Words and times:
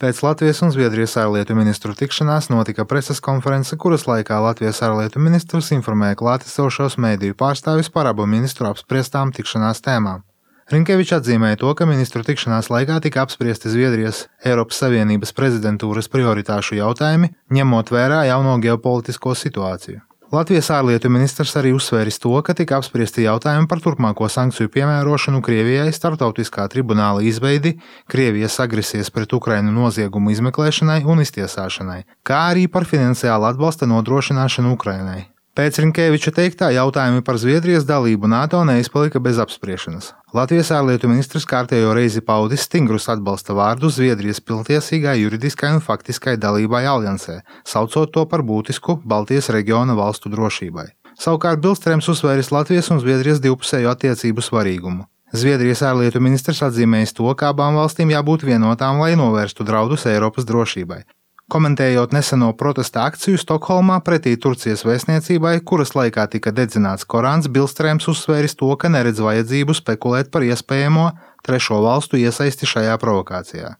Pēc 0.00 0.22
Latvijas 0.24 0.62
un 0.64 0.70
Zviedrijas 0.72 1.12
ārlietu 1.20 1.52
ministru 1.52 1.92
tikšanās 1.92 2.46
notika 2.48 2.86
preses 2.88 3.18
konference, 3.20 3.76
kuras 3.76 4.06
laikā 4.08 4.38
Latvijas 4.40 4.80
ārlietu 4.86 5.20
ministrs 5.20 5.68
informēja 5.76 6.16
klātesošos 6.16 6.96
mēdīju 7.04 7.36
pārstāvis 7.42 7.92
par 7.92 8.08
abu 8.08 8.24
ministru 8.24 8.70
apspriestām 8.70 9.34
tikšanās 9.36 9.84
tēmām. 9.84 10.24
Rinkevičs 10.72 11.18
atzīmēja 11.18 11.60
to, 11.60 11.74
ka 11.76 11.84
ministru 11.84 12.24
tikšanās 12.24 12.72
laikā 12.72 12.96
tika 13.04 13.26
apspriesti 13.26 13.68
Zviedrijas 13.74 14.24
Eiropas 14.40 14.80
Savienības 14.80 15.36
prezidentūras 15.36 16.08
prioritāšu 16.08 16.80
jautājumi, 16.80 17.34
ņemot 17.52 17.92
vērā 17.92 18.22
jauno 18.30 18.56
ģeopolitisko 18.64 19.36
situāciju. 19.36 20.00
Latvijas 20.30 20.68
ārlietu 20.70 21.10
ministrs 21.10 21.56
arī 21.58 21.72
uzsvēris 21.74 22.20
to, 22.22 22.30
ka 22.46 22.54
tika 22.54 22.76
apspriesti 22.78 23.24
jautājumi 23.24 23.66
par 23.66 23.80
turpmāko 23.82 24.28
sankciju 24.30 24.70
piemērošanu 24.76 25.40
Krievijai, 25.42 25.88
starptautiskā 25.90 26.68
tribunāla 26.70 27.24
izveidi, 27.26 27.72
Krievijas 28.06 28.60
agresijas 28.62 29.10
pret 29.10 29.34
Ukrainu 29.34 29.74
noziegumu 29.74 30.30
izmeklēšanai 30.30 31.00
un 31.02 31.24
iztiesāšanai, 31.26 32.04
kā 32.22 32.44
arī 32.52 32.68
par 32.70 32.86
finansiālu 32.86 33.50
atbalsta 33.50 33.90
nodrošināšanu 33.90 34.76
Ukrainai. 34.78 35.24
Pēc 35.60 35.76
Rinkēviča 35.76 36.30
teiktā 36.32 36.70
jautājumi 36.72 37.20
par 37.20 37.36
Zviedrijas 37.36 37.84
dalību 37.84 38.30
NATO 38.32 38.62
neizpalika 38.64 39.20
bez 39.20 39.36
apspriešanas. 39.42 40.06
Latvijas 40.32 40.70
ārlietu 40.72 41.10
ministrs 41.10 41.44
kārtējo 41.50 41.90
reizi 41.98 42.22
paudis 42.24 42.64
stingrus 42.64 43.10
atbalsta 43.12 43.52
vārdus 43.58 43.98
Zviedrijas 43.98 44.40
pilntiesīgai 44.40 45.18
juridiskai 45.20 45.74
un 45.74 45.84
faktiskai 45.84 46.38
dalībai 46.40 46.80
aliansē, 46.94 47.42
saucot 47.68 48.14
to 48.14 48.24
par 48.32 48.40
būtisku 48.40 49.02
Baltijas 49.04 49.52
reģiona 49.52 49.98
valstu 50.00 50.32
drošībai. 50.32 50.86
Savukārt 51.20 51.60
Bilstrēms 51.60 52.08
uzsvēris 52.08 52.54
Latvijas 52.56 52.88
un 52.94 53.04
Zviedrijas 53.04 53.44
divpusējo 53.44 53.92
attiecību 53.92 54.48
svarīgumu. 54.48 55.04
Zviedrijas 55.36 55.84
ārlietu 55.92 56.24
ministrs 56.24 56.64
atzīmējis 56.64 57.18
to, 57.20 57.28
ka 57.36 57.52
abām 57.52 57.76
valstīm 57.76 58.16
jābūt 58.16 58.48
vienotām, 58.48 59.04
lai 59.04 59.12
novērstu 59.12 59.68
draudus 59.68 60.08
Eiropas 60.08 60.48
drošībai. 60.48 61.04
Komentējot 61.50 62.12
neseno 62.14 62.52
protesta 62.54 63.08
akciju 63.10 63.38
Stokholmā 63.42 63.96
pretī 64.06 64.36
Turcijas 64.38 64.84
vēstniecībai, 64.86 65.56
kuras 65.66 65.96
laikā 65.98 66.28
tika 66.30 66.52
dedzināts 66.54 67.08
Korāns, 67.10 67.48
Bilstrēms 67.50 68.06
uzsvēris 68.12 68.54
to, 68.60 68.68
ka 68.78 68.86
neredz 68.94 69.18
vajadzību 69.24 69.74
spekulēt 69.74 70.30
par 70.30 70.46
iespējamo 70.46 71.08
trešo 71.46 71.80
valstu 71.84 72.18
iesaisti 72.20 72.68
šajā 72.68 72.96
provokācijā. 73.00 73.74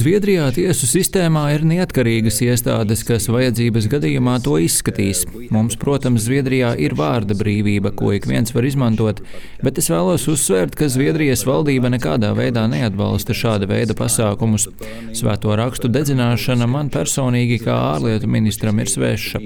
Zviedrijā 0.00 0.46
tiesu 0.56 0.88
sistēmā 0.88 1.44
ir 1.54 1.64
neatkarīgas 1.68 2.40
iestādes, 2.46 3.04
kas 3.06 3.28
vajadzības 3.32 3.88
gadījumā 3.92 4.38
to 4.44 4.56
izskatīs. 4.62 5.24
Mums, 5.52 5.76
protams, 5.80 6.24
Zviedrijā 6.26 6.72
ir 6.80 6.94
vārda 6.98 7.36
brīvība, 7.38 7.92
ko 7.96 8.12
ik 8.16 8.28
viens 8.30 8.54
var 8.54 8.66
izmantot, 8.68 9.20
bet 9.64 9.78
es 9.82 9.90
vēlos 9.92 10.26
uzsvērt, 10.30 10.76
ka 10.78 10.88
Zviedrijas 10.92 11.44
valdība 11.48 11.92
nekādā 11.92 12.32
veidā 12.36 12.66
neatbalsta 12.70 13.36
šāda 13.36 13.68
veida 13.70 13.96
pasākumus. 13.98 14.68
Svēto 15.16 15.54
rakstu 15.58 15.90
dedzināšana 15.92 16.68
man 16.70 16.90
personīgi 16.92 17.60
kā 17.64 17.76
ārlietu 17.94 18.30
ministram 18.30 18.78
ir 18.80 18.90
sveša. 18.90 19.42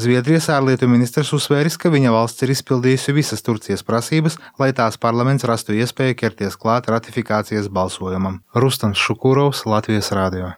Zviedrijas 0.00 0.48
ārlietu 0.52 0.88
ministrs 0.90 1.32
uzsvēris, 1.36 1.76
ka 1.80 1.92
viņa 1.92 2.12
valsts 2.14 2.44
ir 2.44 2.52
izpildījusi 2.54 3.03
izdarījusi 3.04 3.12
visas 3.12 3.42
Turcijas 3.42 3.82
prasības, 3.84 4.38
lai 4.58 4.72
tās 4.72 4.96
parlaments 4.96 5.44
rastu 5.44 5.74
iespēju 5.74 6.16
ķerties 6.16 6.56
klāt 6.56 6.88
ratifikācijas 6.88 7.68
balsojumam. 7.68 8.42
Rustams 8.54 8.98
Šukurovs, 8.98 9.66
Latvijas 9.66 10.12
Rādio. 10.12 10.52